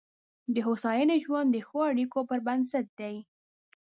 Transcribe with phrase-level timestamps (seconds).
[0.53, 3.15] د هوساینې ژوند د ښو اړیکو پر بنسټ دی.